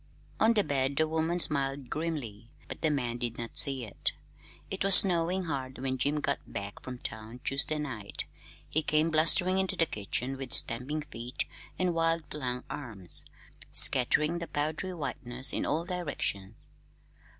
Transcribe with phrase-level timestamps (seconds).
[0.39, 4.13] On the bed the woman smiled grimly but the man did not see it.
[4.71, 8.25] It was snowing hard when Jim got back from town Tuesday night.
[8.67, 11.45] He came blustering into the kitchen with stamping feet
[11.77, 13.25] and wide flung arms,
[13.71, 16.67] scattering the powdery whiteness in all directions.